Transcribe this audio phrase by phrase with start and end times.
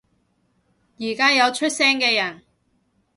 [0.97, 2.41] 而家有出聲嘅人